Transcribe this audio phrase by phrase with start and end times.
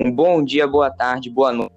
[0.00, 1.74] Um bom dia, boa tarde, boa noite.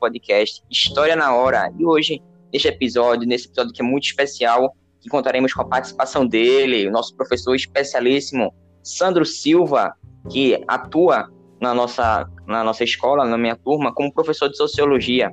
[0.00, 1.72] Podcast História na Hora.
[1.78, 2.20] E hoje,
[2.52, 6.90] neste episódio, nesse episódio que é muito especial, que contaremos com a participação dele, o
[6.90, 8.52] nosso professor especialíssimo,
[8.82, 9.94] Sandro Silva,
[10.28, 11.30] que atua
[11.60, 15.32] na nossa, na nossa escola, na minha turma, como professor de sociologia,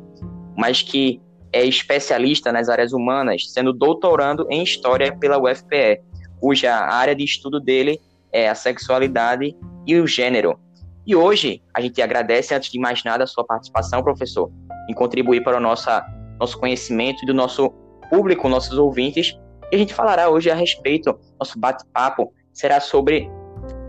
[0.55, 1.19] mas que
[1.51, 5.99] é especialista nas áreas humanas, sendo doutorando em História pela UFPE,
[6.39, 7.99] cuja área de estudo dele
[8.31, 9.55] é a sexualidade
[9.87, 10.59] e o gênero.
[11.05, 14.51] E hoje a gente agradece, antes de mais nada, a sua participação, professor,
[14.89, 16.05] em contribuir para o nossa,
[16.39, 17.69] nosso conhecimento e do nosso
[18.09, 19.37] público, nossos ouvintes.
[19.71, 23.29] E a gente falará hoje a respeito, nosso bate-papo será sobre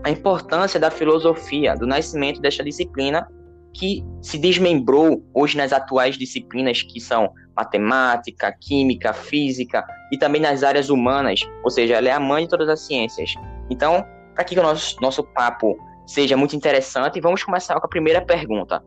[0.03, 3.27] a importância da filosofia, do nascimento desta disciplina
[3.73, 10.63] que se desmembrou hoje nas atuais disciplinas que são matemática, química, física e também nas
[10.63, 13.33] áreas humanas, ou seja, ela é a mãe de todas as ciências.
[13.69, 18.21] Então, para que o nosso, nosso papo seja muito interessante, vamos começar com a primeira
[18.21, 18.83] pergunta.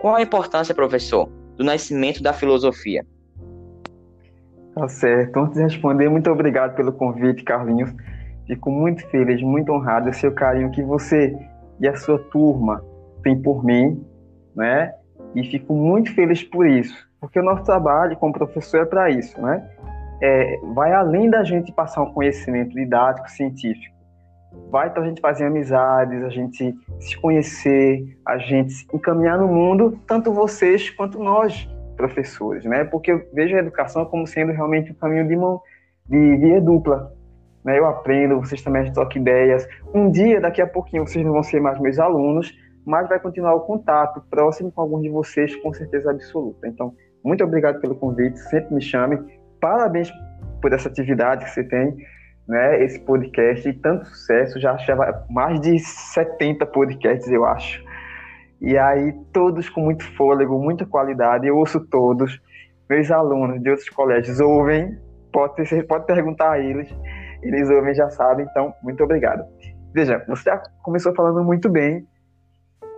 [0.00, 3.04] Qual a importância, professor, do nascimento da filosofia?
[4.74, 5.38] Tá certo.
[5.38, 7.94] Antes de responder, muito obrigado pelo convite, Carlinhos.
[8.46, 11.36] Fico muito feliz, muito honrado, seu carinho que você
[11.80, 12.84] e a sua turma
[13.22, 14.04] têm por mim,
[14.54, 14.92] né?
[15.34, 19.40] E fico muito feliz por isso, porque o nosso trabalho como professor é para isso,
[19.40, 19.68] né?
[20.22, 23.95] É, vai além da gente passar um conhecimento didático, científico
[24.70, 29.46] vai para a gente fazer amizades, a gente se conhecer, a gente se encaminhar no
[29.46, 32.84] mundo, tanto vocês quanto nós, professores, né?
[32.84, 35.60] Porque eu vejo a educação como sendo realmente um caminho de, mão,
[36.08, 37.12] de via dupla.
[37.64, 37.78] Né?
[37.78, 39.66] Eu aprendo, vocês também trocam ideias.
[39.94, 42.52] Um dia, daqui a pouquinho, vocês não vão ser mais meus alunos,
[42.84, 46.68] mas vai continuar o contato próximo com algum de vocês, com certeza absoluta.
[46.68, 49.18] Então, muito obrigado pelo convite, sempre me chame.
[49.60, 50.12] Parabéns
[50.60, 51.96] por essa atividade que você tem
[52.48, 57.84] né, esse podcast e tanto sucesso, já achava mais de 70 podcasts, eu acho.
[58.60, 62.40] E aí, todos com muito fôlego, muita qualidade, eu ouço todos.
[62.88, 64.96] Meus alunos de outros colégios ouvem,
[65.32, 66.88] pode, pode perguntar a eles,
[67.42, 69.44] eles ouvem, já sabem, então, muito obrigado.
[69.92, 72.06] Veja, você já começou falando muito bem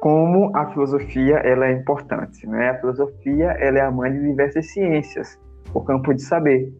[0.01, 2.71] como a filosofia ela é importante, né?
[2.71, 5.41] A filosofia ela é a mãe de diversas ciências,
[5.75, 6.73] o campo de saber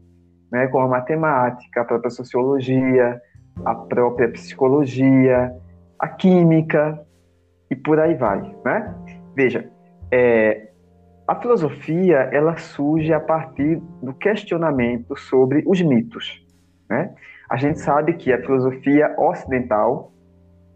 [0.51, 3.21] né, como a matemática, a própria sociologia,
[3.65, 5.53] a própria psicologia,
[5.99, 7.01] a química
[7.71, 8.95] e por aí vai, né?
[9.35, 9.71] Veja,
[10.11, 10.69] é,
[11.27, 16.45] a filosofia ela surge a partir do questionamento sobre os mitos,
[16.89, 17.15] né?
[17.51, 20.13] A gente sabe que a filosofia ocidental,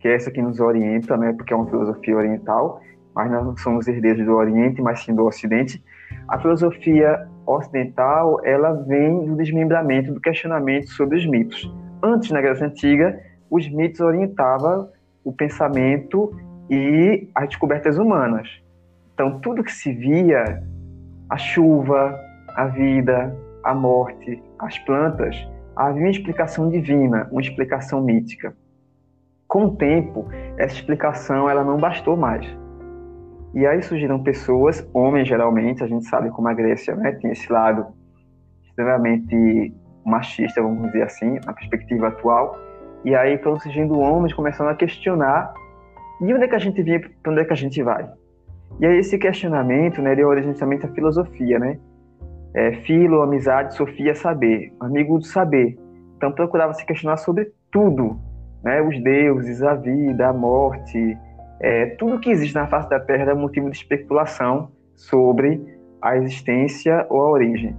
[0.00, 2.81] que é essa que nos orienta, né, porque é uma filosofia oriental,
[3.15, 5.84] mas nós não somos herdeiros do Oriente, mas sim do Ocidente.
[6.28, 11.72] A filosofia ocidental, ela vem do desmembramento, do questionamento sobre os mitos.
[12.03, 13.20] Antes, na Grécia Antiga,
[13.50, 14.88] os mitos orientavam
[15.25, 16.34] o pensamento
[16.70, 18.48] e as descobertas humanas.
[19.14, 20.62] Então, tudo que se via,
[21.28, 22.19] a chuva,
[22.56, 25.36] a vida, a morte, as plantas,
[25.76, 28.54] havia uma explicação divina, uma explicação mítica.
[29.47, 32.47] Com o tempo, essa explicação ela não bastou mais.
[33.55, 37.53] E aí surgiram pessoas, homens geralmente, a gente sabe como a Grécia né, tem esse
[37.53, 37.87] lado
[38.65, 39.75] extremamente
[40.05, 42.59] machista, vamos dizer assim, na perspectiva atual.
[43.05, 45.53] E aí foram surgindo homens começando a questionar
[46.21, 48.09] e onde é que a gente vinha, para onde é que a gente vai?
[48.81, 51.79] E aí esse questionamento, né, deu origem também à filosofia, né?
[52.55, 55.77] É, filo, amizade, sofia, saber, amigo do saber.
[56.17, 58.19] Então procurava se questionar sobre tudo,
[58.63, 58.81] né?
[58.81, 61.19] Os deuses, a vida, a morte,
[61.62, 65.65] é, tudo que existe na face da Terra é motivo de especulação sobre
[66.03, 67.77] a existência ou a origem.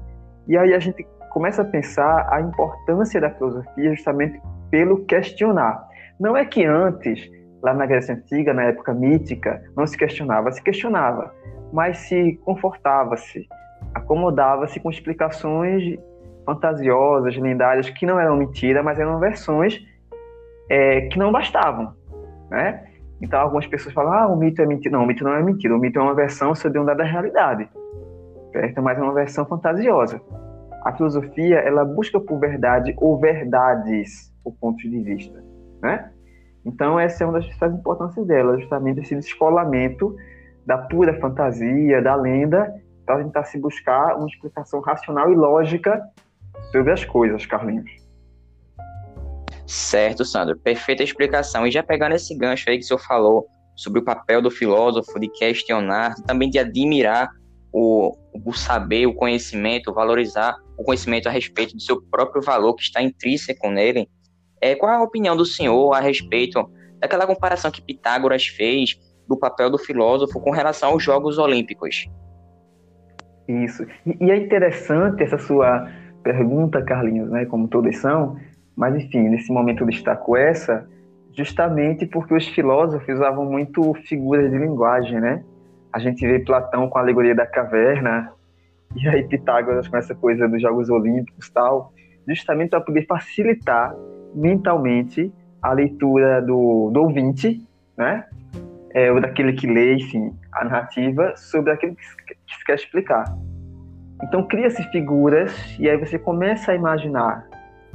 [0.48, 4.42] E aí a gente começa a pensar a importância da filosofia justamente
[4.72, 5.86] pelo questionar.
[6.20, 7.30] Não é que antes,
[7.62, 11.34] lá na Grécia Antiga, na época mítica, não se questionava, se questionava,
[11.74, 13.48] mas se confortava-se,
[13.94, 16.00] acomodava-se com explicações
[16.46, 19.80] fantasiosas, lendárias, que não eram mentira, mas eram versões
[20.70, 21.94] é, que não bastavam,
[22.50, 22.93] né?
[23.24, 24.98] Então, algumas pessoas falam, ah, o mito é mentira.
[24.98, 25.74] Não, o mito não é mentira.
[25.74, 27.70] O mito é uma versão sobre um dada realidade,
[28.52, 28.82] certo?
[28.82, 30.22] Mas é uma versão fantasiosa.
[30.84, 35.42] A filosofia, ela busca por verdade ou verdades, por pontos de vista,
[35.82, 36.12] né?
[36.66, 40.14] Então, essa é uma das principais importâncias dela, justamente esse descolamento
[40.66, 42.74] da pura fantasia, da lenda,
[43.06, 46.02] para tentar se buscar uma explicação racional e lógica
[46.74, 48.03] sobre as coisas, Carlinhos.
[49.66, 50.58] Certo, Sandro.
[50.58, 51.66] Perfeita explicação.
[51.66, 55.20] E já pegando esse gancho aí que o senhor falou sobre o papel do filósofo
[55.20, 57.30] de questionar, também de admirar
[57.72, 58.16] o,
[58.46, 63.02] o saber, o conhecimento, valorizar o conhecimento a respeito do seu próprio valor que está
[63.02, 64.08] intrínseco nele.
[64.62, 66.70] É, qual a opinião do senhor a respeito
[67.00, 72.10] daquela comparação que Pitágoras fez do papel do filósofo com relação aos Jogos Olímpicos.
[73.48, 73.86] Isso.
[74.06, 75.90] E, é interessante essa sua
[76.24, 78.38] pergunta, Carlinhos, né, como todas são,
[78.76, 80.88] mas enfim, nesse momento eu destaco essa,
[81.36, 85.44] justamente porque os filósofos usavam muito figuras de linguagem, né?
[85.92, 88.32] A gente vê Platão com a alegoria da caverna,
[88.96, 91.94] e aí Pitágoras com essa coisa dos Jogos Olímpicos tal,
[92.28, 93.96] justamente para poder facilitar
[94.34, 95.32] mentalmente
[95.62, 97.66] a leitura do, do ouvinte,
[97.98, 98.26] né?
[98.96, 103.26] É, ou daquele que lê, enfim, a narrativa sobre aquilo que se quer explicar.
[104.24, 107.48] Então cria-se figuras e aí você começa a imaginar,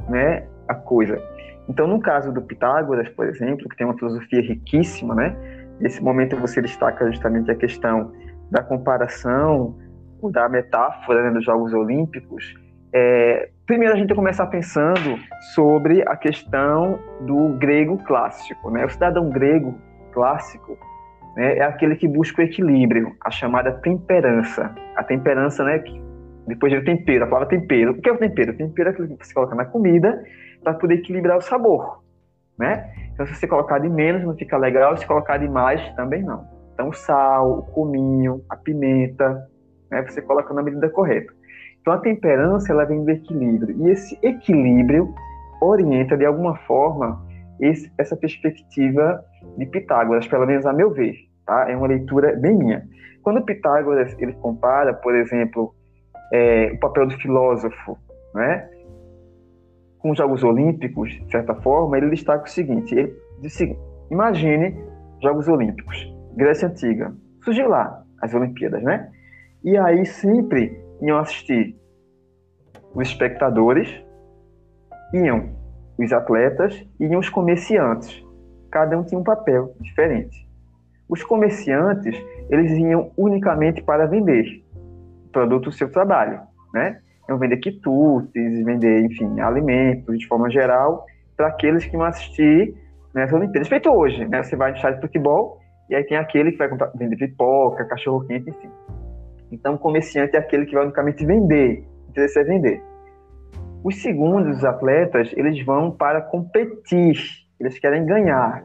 [0.08, 1.20] né, a coisa.
[1.68, 5.36] Então no caso do Pitágoras, por exemplo, que tem uma filosofia riquíssima, né?
[5.80, 8.12] Nesse momento você destaca justamente a questão
[8.50, 9.76] da comparação,
[10.32, 12.54] da metáfora né, dos Jogos Olímpicos.
[12.92, 15.18] É, primeiro a gente começa pensando
[15.54, 18.70] sobre a questão do grego clássico.
[18.70, 18.84] Né?
[18.84, 19.78] O cidadão grego
[20.12, 20.76] clássico
[21.36, 24.74] né, é aquele que busca o equilíbrio, a chamada temperança.
[24.96, 26.02] A temperança, né, que
[26.46, 27.92] depois do tempero, a palavra tempero.
[27.92, 28.52] O que é o tempero?
[28.52, 30.20] O tempero é aquilo que você coloca na comida
[30.62, 32.02] para poder equilibrar o sabor.
[32.58, 32.92] Né?
[33.12, 36.46] Então, se você colocar de menos, não fica legal, se colocar de mais, também não.
[36.74, 39.48] Então, o sal, o cominho, a pimenta,
[39.90, 41.32] né, você coloca na medida correta.
[41.80, 45.14] Então a temperança ela vem do equilíbrio e esse equilíbrio
[45.60, 47.26] orienta de alguma forma
[47.60, 49.24] esse, essa perspectiva
[49.56, 51.14] de Pitágoras, pelo menos a meu ver,
[51.46, 51.68] tá?
[51.68, 52.86] É uma leitura bem minha.
[53.22, 55.74] Quando Pitágoras ele compara, por exemplo,
[56.32, 57.98] é, o papel do filósofo,
[58.34, 58.68] né,
[60.08, 63.80] com os Jogos Olímpicos, de certa forma, ele destaca o seguinte: ele diz o seguinte,
[64.10, 64.74] imagine
[65.22, 67.14] Jogos Olímpicos, Grécia Antiga,
[67.44, 69.10] surgiu lá as Olimpíadas, né?
[69.62, 71.76] E aí sempre iam assistir
[72.94, 74.02] os espectadores,
[75.12, 75.50] iam
[75.98, 78.24] os atletas e iam os comerciantes.
[78.70, 80.48] Cada um tinha um papel diferente.
[81.06, 82.16] Os comerciantes,
[82.48, 84.64] eles iam unicamente para vender
[85.26, 86.40] o produto do seu trabalho,
[86.72, 87.00] né?
[87.28, 91.04] Vender quitutes, vender, enfim, alimentos de forma geral
[91.36, 92.74] para aqueles que vão assistir
[93.14, 93.68] nas Olimpíadas.
[93.68, 94.42] Feito hoje, né?
[94.42, 95.58] Você vai no estádio de futebol
[95.90, 98.70] e aí tem aquele que vai comprar, vender pipoca, cachorro quente, enfim.
[99.50, 101.84] Então, o comerciante é aquele que vai unicamente vender.
[102.06, 102.82] O interesse é vender.
[103.82, 107.16] Os segundos, os atletas, eles vão para competir.
[107.58, 108.62] Eles querem ganhar.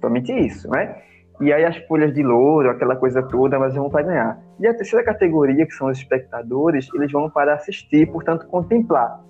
[0.00, 0.96] Somente isso, né?
[1.40, 4.38] E aí as folhas de louro, aquela coisa toda, mas vão para ganhar.
[4.60, 9.20] E a terceira categoria, que são os espectadores, eles vão para assistir, portanto, contemplar.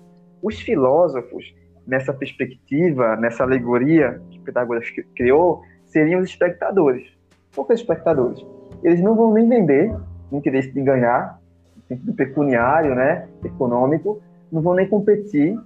[0.41, 1.53] Os filósofos,
[1.87, 4.85] nessa perspectiva, nessa alegoria que Pitágoras
[5.15, 7.07] criou, seriam os espectadores.
[7.55, 8.45] Por que os espectadores?
[8.83, 9.95] Eles não vão nem vender,
[10.31, 11.39] interesse de ganhar,
[11.75, 14.21] no sentido pecuniário, né, econômico,
[14.51, 15.57] não vão nem competir,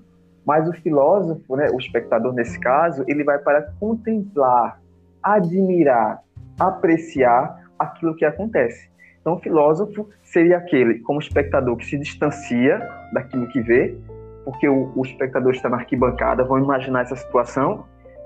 [0.45, 4.80] mas o filósofo, né, o espectador nesse caso, ele vai para contemplar,
[5.21, 6.21] admirar,
[6.59, 8.89] apreciar aquilo que acontece.
[9.21, 12.79] Então, o filósofo seria aquele, como espectador, que se distancia
[13.13, 13.97] daquilo que vê,
[14.45, 17.85] porque o, o espectador está na arquibancada, vão imaginar essa situação,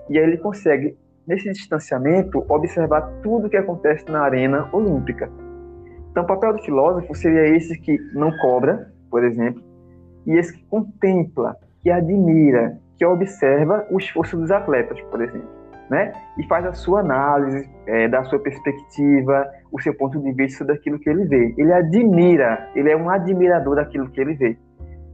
[0.09, 0.97] e aí ele consegue,
[1.27, 5.29] nesse distanciamento, observar tudo o que acontece na arena olímpica.
[6.11, 9.63] Então, o papel do filósofo seria esse que não cobra, por exemplo,
[10.25, 15.49] e esse que contempla, que admira, que observa o esforço dos atletas, por exemplo,
[15.93, 16.11] né?
[16.39, 20.97] E faz a sua análise, é, da sua perspectiva, o seu ponto de vista daquilo
[20.97, 21.53] que ele vê.
[21.55, 24.57] Ele admira, ele é um admirador daquilo que ele vê.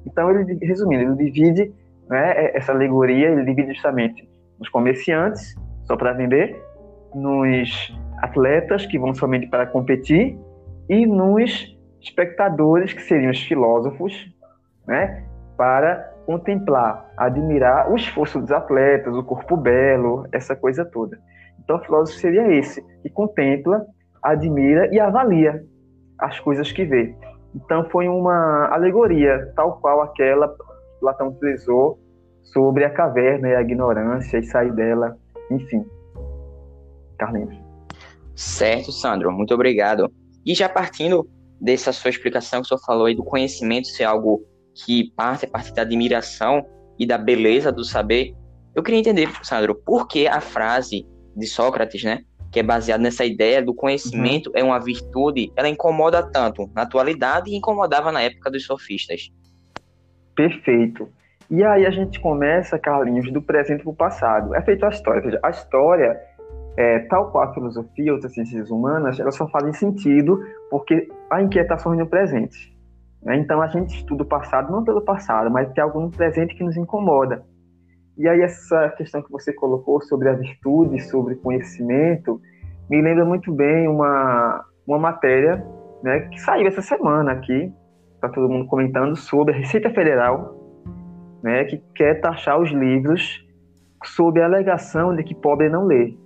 [0.05, 1.74] Então, ele, resumindo, ele divide
[2.09, 6.57] né, é, essa alegoria, ele divide justamente nos comerciantes, só para vender,
[7.13, 10.38] nos atletas que vão somente para competir
[10.88, 14.33] e nos espectadores, que seriam os filósofos,
[14.88, 15.24] né,
[15.57, 21.19] para contemplar, admirar o esforço dos atletas, o corpo belo, essa coisa toda.
[21.59, 23.83] Então, o filósofo seria esse, que contempla,
[24.21, 25.65] admira e avalia
[26.19, 27.15] as coisas que vê.
[27.55, 32.00] Então, foi uma alegoria, tal qual aquela que Platão utilizou
[32.43, 35.17] sobre a caverna e a ignorância e sair dela,
[35.50, 35.83] enfim.
[37.17, 37.59] Carlinhos.
[38.36, 40.12] Certo, Sandro, muito obrigado.
[40.45, 41.27] E já partindo
[41.59, 44.43] dessa sua explicação que o senhor falou aí do conhecimento ser algo
[44.86, 46.65] que parte a partir da admiração
[46.98, 48.36] e da beleza do saber,
[48.75, 53.25] eu queria entender, Sandro, por que a frase de Sócrates, né, que é baseada nessa
[53.25, 54.53] ideia do conhecimento uhum.
[54.55, 59.31] é uma virtude, ela incomoda tanto na atualidade e incomodava na época dos sofistas.
[60.36, 61.09] Perfeito.
[61.50, 64.55] E aí a gente começa, Carlinhos, do presente para o passado.
[64.55, 65.21] É feito a história.
[65.21, 66.19] Seja, a história
[66.77, 72.00] é, tal qual a filosofia outras ciências humanas, elas só fazem sentido porque há inquietações
[72.00, 72.74] no presente.
[73.22, 73.38] Né?
[73.38, 76.64] Então a gente estuda o passado não pelo passado, mas tem algo no presente que
[76.64, 77.44] nos incomoda.
[78.18, 82.42] E aí essa questão que você colocou sobre a virtude, sobre conhecimento,
[82.90, 85.64] me lembra muito bem uma, uma matéria
[86.04, 87.72] né, que saiu essa semana aqui,
[88.16, 90.56] está todo mundo comentando, sobre a Receita Federal,
[91.42, 93.46] né, que quer taxar os livros
[94.04, 96.18] sob a alegação de que pobre não lê.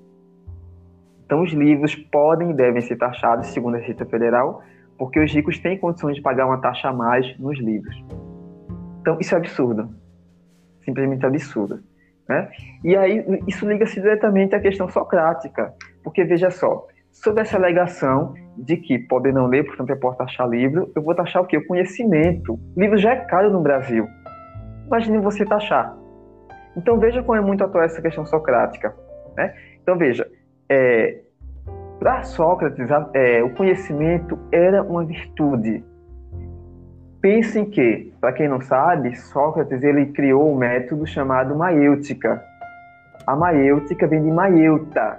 [1.26, 4.62] Então, os livros podem e devem ser taxados, segundo a Receita Federal,
[5.04, 7.94] porque os ricos têm condições de pagar uma taxa a mais nos livros.
[9.02, 9.94] Então, isso é absurdo.
[10.86, 11.82] Simplesmente absurdo.
[12.28, 12.50] Né?
[12.86, 15.74] E aí, isso liga-se diretamente à questão socrática,
[16.06, 20.48] porque veja só, sob essa alegação de que pobre não ler, portanto eu posso taxar
[20.48, 21.58] livro, eu vou taxar o quê?
[21.58, 22.54] O conhecimento.
[22.54, 24.08] O livro já é caro no Brasil.
[24.88, 25.98] Imagine você taxar.
[26.78, 28.96] Então veja como é muito atual essa questão socrática.
[29.36, 29.54] Né?
[29.82, 30.26] Então veja,
[30.70, 31.24] é,
[32.04, 35.82] para Sócrates, é, o conhecimento era uma virtude.
[37.22, 42.44] Pensem que, para quem não sabe, Sócrates ele criou um método chamado maêutica.
[43.26, 45.18] A maêutica vem de maieuta.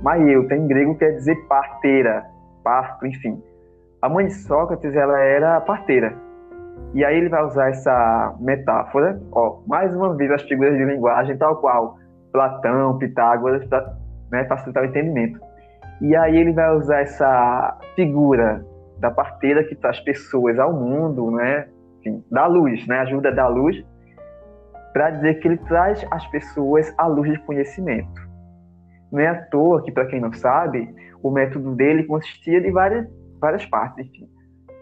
[0.00, 2.24] Maieuta em grego quer dizer parteira,
[2.64, 3.38] parto, enfim.
[4.00, 6.14] A mãe de Sócrates ela era parteira.
[6.94, 11.36] E aí ele vai usar essa metáfora, ó, mais uma vez as figuras de linguagem
[11.36, 11.98] tal qual
[12.32, 13.94] Platão, Pitágoras, para
[14.32, 15.49] né, facilitar o entendimento.
[16.00, 18.64] E aí ele vai usar essa figura
[18.98, 21.68] da parteira que traz pessoas ao mundo, né?
[21.98, 23.00] Enfim, da luz, né?
[23.00, 23.84] Ajuda da luz,
[24.92, 28.28] para dizer que ele traz as pessoas à luz de conhecimento.
[29.12, 30.88] Não é à toa que, para quem não sabe,
[31.22, 33.06] o método dele consistia de várias,
[33.38, 34.06] várias partes.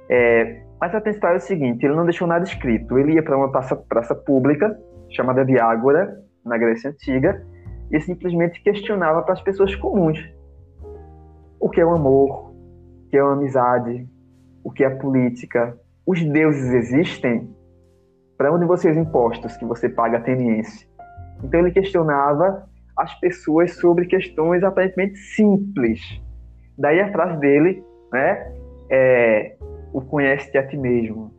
[0.09, 2.97] É, mas a principal é o seguinte: ele não deixou nada escrito.
[2.97, 4.79] Ele ia para uma praça, praça pública,
[5.11, 7.45] chamada Viágora, na Grécia Antiga,
[7.91, 10.38] e simplesmente questionava para as pessoas comuns
[11.61, 14.09] o que é o amor, o que é a amizade,
[14.63, 15.79] o que é a política.
[16.07, 17.49] Os deuses existem?
[18.37, 20.89] Para onde vocês impostos que você paga ateniense?
[21.43, 26.01] Então ele questionava as pessoas sobre questões aparentemente simples.
[26.77, 28.53] Daí a frase dele, né,
[28.91, 29.57] é,
[29.93, 31.33] o conhece-te a ti mesmo.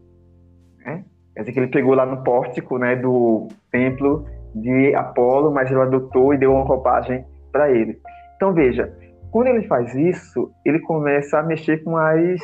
[0.85, 1.03] Né?
[1.33, 5.81] Quer dizer que ele pegou lá no pórtico né, do templo de Apolo, mas ele
[5.81, 7.99] adotou e deu uma roupagem para ele.
[8.35, 8.93] Então veja,
[9.31, 12.39] quando ele faz isso, ele começa a mexer com as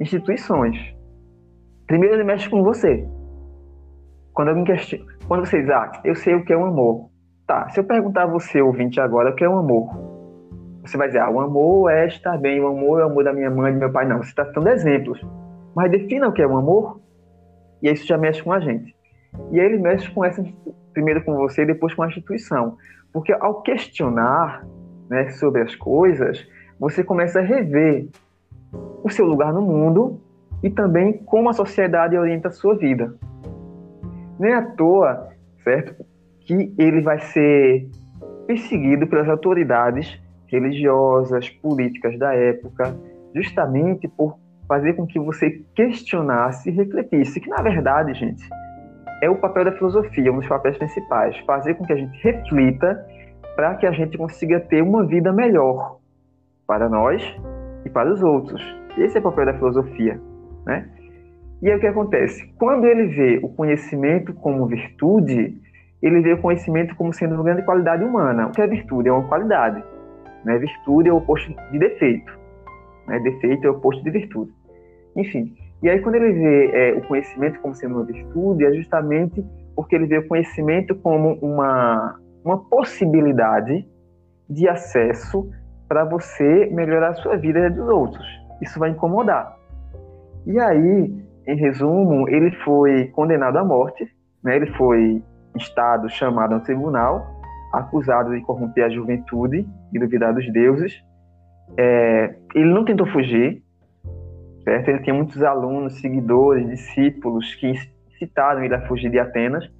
[0.00, 0.76] instituições.
[1.86, 3.06] Primeiro ele mexe com você.
[4.34, 7.08] Quando alguém questiona, quando você diz, ah, eu sei o que é um amor.
[7.46, 9.88] Tá, se eu perguntar a você, ouvinte, agora, o que é um amor?
[10.82, 13.32] Você vai dizer, ah, o amor é estar bem, o amor é o amor da
[13.32, 14.06] minha mãe, do meu pai.
[14.06, 15.20] Não, você está dando exemplos.
[15.74, 17.00] Mas defina o que é um amor,
[17.82, 18.94] e isso já mexe com a gente.
[19.50, 20.44] E aí ele mexe com essa,
[20.92, 22.76] primeiro com você depois com a instituição.
[23.12, 24.66] Porque ao questionar,
[25.08, 26.46] né, sobre as coisas,
[26.78, 28.08] você começa a rever
[29.02, 30.20] o seu lugar no mundo
[30.62, 33.14] e também como a sociedade orienta a sua vida.
[34.38, 35.28] Nem à toa,
[35.62, 36.04] certo,
[36.40, 37.88] que ele vai ser
[38.46, 42.96] perseguido pelas autoridades religiosas, políticas da época,
[43.34, 48.48] justamente por fazer com que você questionasse e refletisse que, na verdade, gente,
[49.22, 53.04] é o papel da filosofia, um dos papéis principais, fazer com que a gente reflita
[53.58, 55.98] para que a gente consiga ter uma vida melhor
[56.64, 57.20] para nós
[57.84, 58.62] e para os outros.
[58.96, 60.20] Esse é o papel da filosofia,
[60.64, 60.88] né?
[61.60, 62.46] E aí o que acontece?
[62.56, 65.60] Quando ele vê o conhecimento como virtude,
[66.00, 68.46] ele vê o conhecimento como sendo uma grande qualidade humana.
[68.46, 69.08] O que é virtude?
[69.08, 69.82] É uma qualidade.
[70.44, 70.56] Né?
[70.56, 72.38] Virtude é o oposto de defeito.
[73.08, 73.18] Né?
[73.18, 74.52] Defeito é o oposto de virtude.
[75.16, 79.44] Enfim, e aí quando ele vê é, o conhecimento como sendo uma virtude, é justamente
[79.74, 83.86] porque ele vê o conhecimento como uma, uma possibilidade
[84.48, 85.50] de acesso
[85.88, 88.26] para você melhorar a sua vida e a dos outros.
[88.60, 89.56] Isso vai incomodar.
[90.46, 91.14] E aí,
[91.46, 94.06] em resumo, ele foi condenado à morte,
[94.42, 94.56] né?
[94.56, 95.22] ele foi
[95.56, 97.26] estado chamado ao tribunal,
[97.72, 101.02] acusado de corromper a juventude e duvidar dos deuses.
[101.76, 103.62] É, ele não tentou fugir,
[104.62, 104.88] certo?
[104.88, 107.72] Ele tinha muitos alunos, seguidores, discípulos que
[108.10, 109.70] incitaram ele a fugir de Atenas.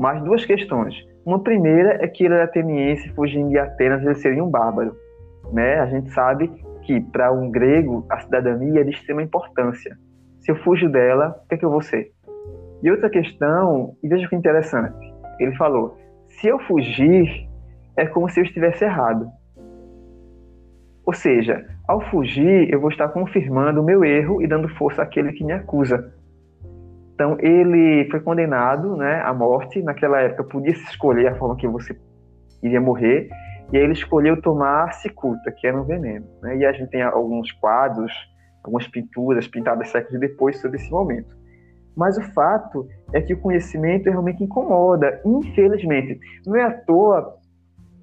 [0.00, 0.94] Mas duas questões.
[1.26, 4.96] Uma primeira é que ele era ateniense, fugindo de Atenas, ele seria um bárbaro.
[5.52, 5.78] Né?
[5.78, 6.50] A gente sabe
[6.84, 9.94] que para um grego a cidadania é de extrema importância.
[10.40, 12.12] Se eu fujo dela, o que, é que eu vou ser?
[12.82, 14.96] E outra questão, e veja que interessante,
[15.38, 17.46] ele falou: se eu fugir,
[17.94, 19.28] é como se eu estivesse errado.
[21.04, 25.32] Ou seja, ao fugir, eu vou estar confirmando o meu erro e dando força àquele
[25.32, 26.10] que me acusa.
[27.20, 29.82] Então, ele foi condenado né, à morte.
[29.82, 31.94] Naquela época, podia se escolher a forma que você
[32.62, 33.28] iria morrer.
[33.70, 36.24] E aí ele escolheu tomar cicuta, que era um veneno.
[36.40, 36.56] Né?
[36.56, 38.10] E a gente tem alguns quadros,
[38.64, 41.36] algumas pinturas pintadas séculos depois sobre esse momento.
[41.94, 46.18] Mas o fato é que o conhecimento realmente incomoda, infelizmente.
[46.46, 47.36] Não é à toa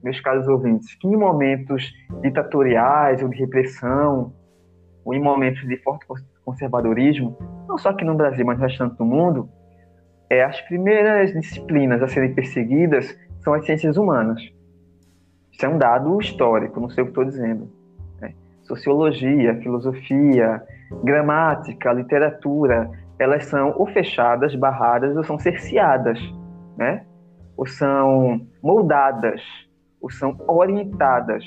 [0.03, 4.31] meus caros ouvintes, que em momentos ditatoriais ou de repressão,
[5.03, 6.05] ou em momentos de forte
[6.47, 7.37] conservadorismo,
[7.67, 9.49] não só aqui no Brasil, mas no restante do mundo,
[10.29, 14.41] é, as primeiras disciplinas a serem perseguidas são as ciências humanas.
[15.51, 17.69] Isso é um dado histórico, não sei o que estou dizendo.
[18.21, 18.33] Né?
[18.63, 20.63] Sociologia, filosofia,
[21.03, 22.89] gramática, literatura,
[23.19, 26.17] elas são ou fechadas, barradas, ou são cerceadas,
[26.77, 27.03] né?
[27.57, 29.41] ou são moldadas,
[29.99, 31.43] ou são orientadas.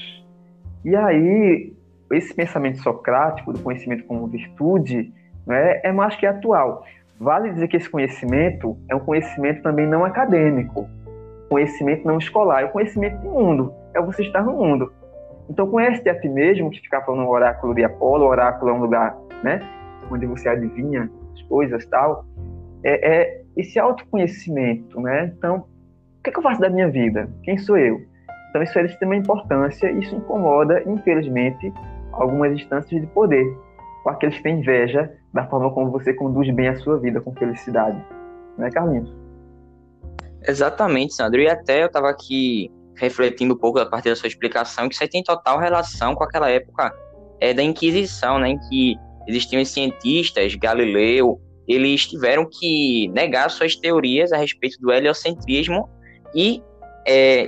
[0.85, 1.73] E aí,
[2.13, 5.13] esse pensamento socrático do conhecimento como virtude
[5.47, 6.85] né, é mais que atual.
[7.19, 10.89] Vale dizer que esse conhecimento é um conhecimento também não acadêmico,
[11.49, 14.93] conhecimento não escolar, é o conhecimento do mundo, é você estar no mundo.
[15.49, 18.75] Então, conhece a ti mesmo, que ficar falando no oráculo de Apolo, o oráculo é
[18.75, 19.61] um lugar né,
[20.11, 22.25] onde você adivinha as coisas tal,
[22.85, 25.33] é, é esse autoconhecimento, né?
[25.37, 27.29] Então, o que, é que eu faço da minha vida?
[27.43, 28.01] Quem sou eu?
[28.49, 31.73] Então, isso é de extrema importância isso incomoda, infelizmente,
[32.21, 33.47] algumas instâncias de poder,
[34.03, 37.35] com aqueles que têm inveja da forma como você conduz bem a sua vida com
[37.35, 38.03] felicidade.
[38.59, 39.13] Não é, Carlinhos?
[40.47, 41.41] Exatamente, Sandro.
[41.41, 45.03] E até eu estava aqui refletindo um pouco a partir da sua explicação, que isso
[45.03, 46.93] aí tem total relação com aquela época
[47.41, 48.97] é, da Inquisição, né, em que
[49.27, 55.89] existiam cientistas, Galileu, eles tiveram que negar suas teorias a respeito do heliocentrismo
[56.35, 56.63] e
[57.07, 57.47] é,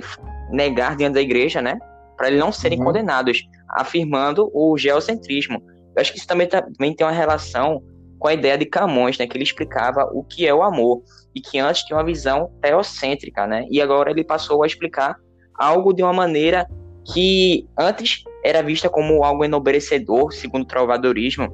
[0.49, 1.77] negar diante da igreja, né,
[2.17, 2.85] para eles não serem uhum.
[2.85, 5.61] condenados, afirmando o geocentrismo.
[5.95, 7.81] Eu acho que isso também, também tem uma relação
[8.19, 11.03] com a ideia de Camões, né, que ele explicava o que é o amor
[11.35, 15.17] e que antes tinha uma visão teocêntrica, né, e agora ele passou a explicar
[15.59, 16.65] algo de uma maneira
[17.13, 21.49] que antes era vista como algo enobrecedor, segundo o trovadorismo,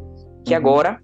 [0.46, 0.58] que uhum.
[0.58, 1.00] agora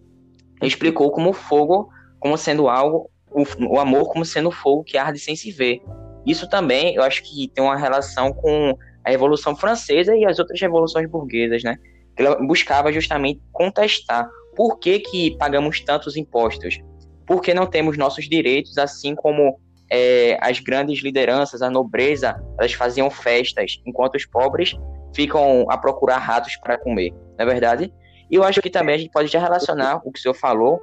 [0.62, 5.36] explicou como fogo, como sendo algo, o, o amor como sendo fogo que arde sem
[5.36, 5.82] se ver.
[6.26, 10.60] Isso também, eu acho que tem uma relação com a Revolução Francesa e as outras
[10.60, 11.78] revoluções burguesas, né?
[12.18, 16.80] Ela buscava justamente contestar por que, que pagamos tantos impostos,
[17.28, 19.60] por que não temos nossos direitos, assim como
[19.92, 24.76] é, as grandes lideranças, a nobreza, elas faziam festas, enquanto os pobres
[25.14, 27.94] ficam a procurar ratos para comer, não é verdade?
[28.30, 30.80] E eu acho que também a gente pode já relacionar o que o senhor falou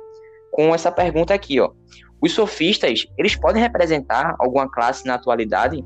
[0.52, 1.70] com essa pergunta aqui, ó.
[2.22, 5.85] Os sofistas, eles podem representar alguma classe na atualidade?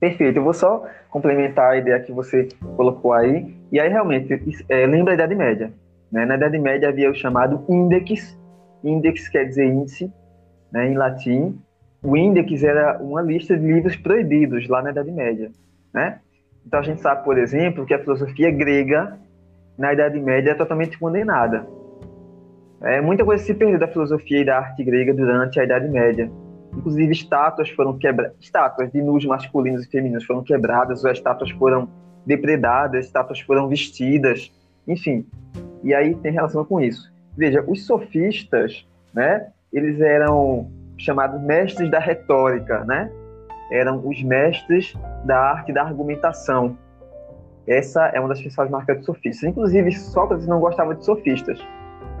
[0.00, 0.38] Perfeito.
[0.38, 3.54] Eu vou só complementar a ideia que você colocou aí.
[3.70, 4.32] E aí, realmente,
[4.68, 5.72] é, lembra a Idade Média.
[6.10, 6.26] Né?
[6.26, 8.36] Na Idade Média havia o chamado índex.
[8.82, 10.12] Índex quer dizer índice,
[10.72, 11.56] né, em latim.
[12.02, 15.52] O índex era uma lista de livros proibidos lá na Idade Média.
[15.94, 16.18] Né?
[16.66, 19.16] Então, a gente sabe, por exemplo, que a filosofia grega,
[19.78, 21.66] na Idade Média, é totalmente condenada.
[22.82, 26.30] É, muita coisa se perdeu da filosofia e da arte grega durante a Idade Média.
[26.74, 31.88] Inclusive, estátuas foram quebradas, estátuas de nus masculinos e femininos foram quebradas, ou estátuas foram
[32.24, 34.50] depredadas, estátuas foram vestidas,
[34.86, 35.26] enfim.
[35.82, 37.12] E aí tem relação com isso.
[37.36, 43.10] Veja, os sofistas, né, eles eram chamados mestres da retórica, né?
[43.70, 46.76] Eram os mestres da arte da argumentação.
[47.66, 49.48] Essa é uma das principais marcas dos sofistas.
[49.48, 51.58] Inclusive, Sócrates não gostava de sofistas,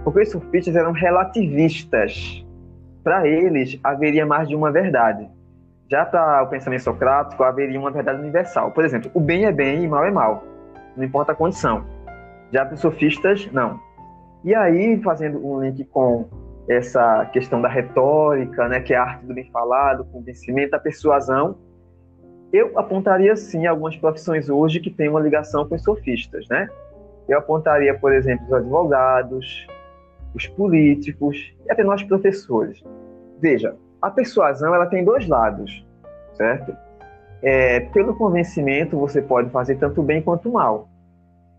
[0.04, 2.44] porque os sofistas eram relativistas
[3.02, 5.28] para eles haveria mais de uma verdade.
[5.90, 8.70] Já para o pensamento socrático, haveria uma verdade universal.
[8.70, 10.44] Por exemplo, o bem é bem e mal é mal.
[10.96, 11.84] Não importa a condição.
[12.52, 13.80] Já para os sofistas, não.
[14.44, 16.28] E aí, fazendo um link com
[16.68, 21.56] essa questão da retórica, né, que é a arte do bem falado, convencimento, a persuasão,
[22.52, 26.68] eu apontaria sim algumas profissões hoje que têm uma ligação com os sofistas, né?
[27.28, 29.66] Eu apontaria, por exemplo, os advogados,
[30.34, 32.82] os políticos e até nós professores.
[33.40, 35.84] Veja, a persuasão ela tem dois lados,
[36.34, 36.76] certo?
[37.42, 40.88] É, pelo convencimento você pode fazer tanto bem quanto mal.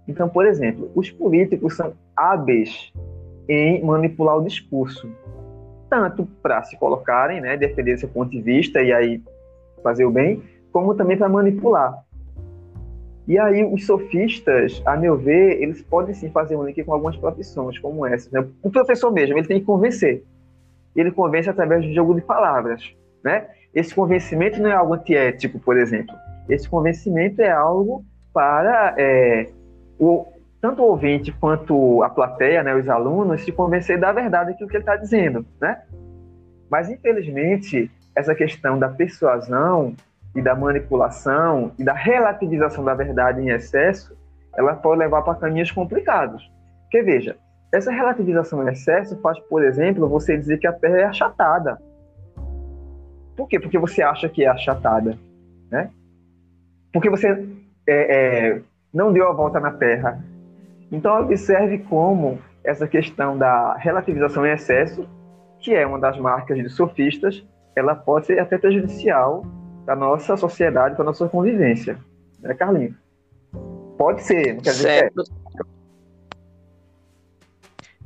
[0.08, 2.92] Então, por exemplo, os políticos são hábeis
[3.48, 5.10] em manipular o discurso,
[5.90, 9.22] tanto para se colocarem, né, defender seu ponto de vista e aí
[9.84, 12.04] fazer o bem, como também para manipular.
[13.32, 17.16] E aí os sofistas, a meu ver, eles podem sim fazer um link com algumas
[17.16, 18.30] profissões, como essa.
[18.30, 18.46] Né?
[18.62, 20.22] O professor mesmo, ele tem que convencer.
[20.94, 23.48] Ele convence através do jogo de palavras, né?
[23.74, 26.14] Esse convencimento não é algo antiético, por exemplo.
[26.50, 29.48] Esse convencimento é algo para é,
[29.98, 30.26] o,
[30.60, 34.68] tanto o ouvinte quanto a plateia, né, os alunos, se convencer da verdade que o
[34.68, 35.82] que ele está dizendo, né?
[36.70, 39.96] Mas, infelizmente, essa questão da persuasão
[40.36, 44.18] e da manipulação e da relativização da verdade em excesso,
[44.56, 46.50] ela pode levar para caminhos complicados.
[46.84, 47.38] Porque, veja,
[47.74, 51.82] essa relativização em excesso faz, por exemplo, você dizer que a Terra é achatada.
[53.36, 53.60] Por quê?
[53.60, 55.18] Porque você acha que é achatada.
[55.70, 55.90] Né?
[56.92, 57.48] porque você
[57.88, 58.18] é,
[58.48, 58.62] é,
[58.94, 60.24] não deu a volta na Terra.
[60.92, 65.08] Então, observe como essa questão da relativização em excesso,
[65.60, 69.46] que é uma das marcas dos sofistas, ela pode ser até prejudicial
[69.86, 71.98] para nossa sociedade, para nossa convivência.
[72.40, 72.96] Né, Carlinhos?
[73.98, 75.24] Pode ser, não quer certo.
[75.24, 75.82] que é.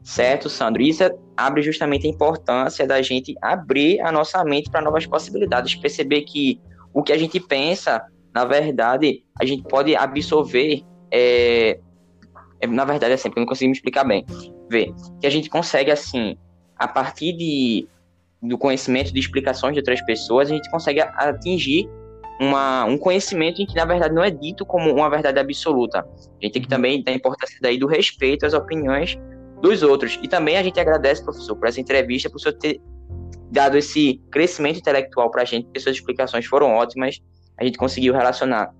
[0.06, 0.84] Certo, Sandro.
[0.84, 1.04] Isso
[1.36, 6.62] abre justamente a importância da gente abrir a nossa mente para novas possibilidades, perceber que
[6.94, 10.84] o que a gente pensa, na verdade, a gente pode absorver.
[11.12, 11.80] É,
[12.60, 14.24] é, na verdade, é sempre, eu não consigo me explicar bem.
[14.70, 16.38] Ver que a gente consegue, assim,
[16.78, 17.88] a partir de,
[18.48, 21.90] do conhecimento de explicações de outras pessoas, a gente consegue atingir
[22.40, 26.00] uma, um conhecimento em que, na verdade, não é dito como uma verdade absoluta.
[26.00, 29.18] A gente tem que também dar importância daí do respeito às opiniões
[29.62, 30.20] dos outros.
[30.22, 32.82] E também a gente agradece, professor, por essa entrevista, por o senhor ter
[33.52, 37.22] dado esse crescimento intelectual para a gente, porque suas explicações foram ótimas.
[37.58, 38.74] A gente conseguiu relacionar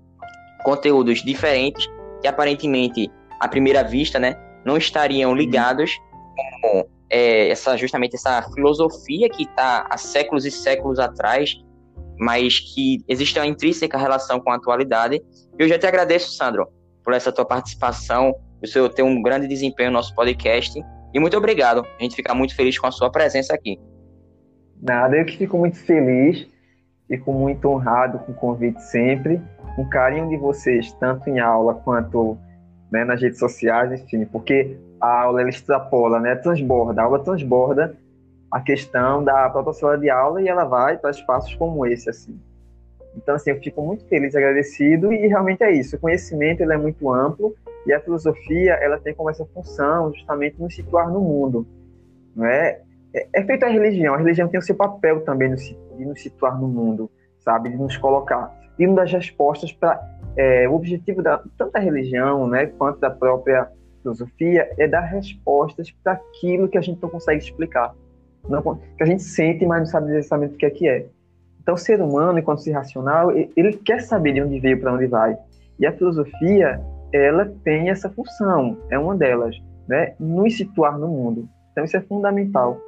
[0.62, 1.86] conteúdos diferentes
[2.20, 5.36] que aparentemente, à primeira vista, né, não estariam uhum.
[5.36, 5.90] ligados
[6.60, 11.54] com é, essa, justamente essa filosofia que está há séculos e séculos atrás,
[12.18, 15.22] mas que existe uma intrínseca relação com a atualidade.
[15.58, 16.68] Eu já te agradeço, Sandro,
[17.04, 20.82] por essa tua participação o senhor ter um grande desempenho no nosso podcast.
[21.12, 21.86] E muito obrigado.
[21.98, 23.78] A gente fica muito feliz com a sua presença aqui.
[24.80, 26.46] Nada, eu que fico muito feliz,
[27.08, 29.40] fico muito honrado com o convite sempre,
[29.78, 32.38] o carinho de vocês, tanto em aula quanto
[32.90, 37.96] né, nas redes sociais, enfim, porque a aula ela extrapola, né, transborda, a aula transborda
[38.50, 42.38] a questão da própria sala de aula e ela vai para espaços como esse, assim.
[43.16, 45.96] Então, assim, eu fico muito feliz agradecido e realmente é isso.
[45.96, 47.54] O conhecimento ele é muito amplo
[47.86, 51.66] e a filosofia ela tem como essa função justamente nos situar no mundo,
[52.34, 52.80] não é?
[53.14, 54.14] É, é feito a religião.
[54.14, 57.96] A religião tem o seu papel também de nos situar no mundo, sabe, de nos
[57.96, 60.00] colocar e uma das respostas para
[60.36, 63.68] é, o objetivo da tanto da religião, né, quanto da própria
[64.02, 67.94] filosofia é dar respostas para aquilo que a gente não consegue explicar,
[68.48, 71.06] não, que a gente sente, mas não sabe exatamente o que é que é.
[71.60, 75.08] Então, o ser humano, enquanto ser racional, ele quer saber de onde veio, para onde
[75.08, 75.36] vai.
[75.80, 76.80] E a filosofia,
[77.12, 79.56] ela tem essa função, é uma delas,
[79.88, 80.14] né?
[80.20, 81.48] Nos situar no mundo.
[81.72, 82.80] Então, isso é fundamental.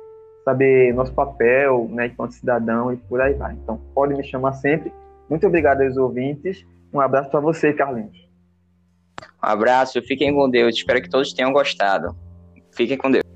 [0.44, 3.54] Saber nosso papel, né, enquanto cidadão e por aí vai.
[3.54, 4.92] Então, pode me chamar sempre.
[5.28, 6.64] Muito obrigado aos ouvintes.
[6.92, 8.16] Um abraço para você, Carlinhos.
[9.20, 10.77] Um abraço, fiquem com Deus.
[10.77, 12.16] Espero que todos tenham gostado.
[12.72, 13.27] Fiquem com Deus.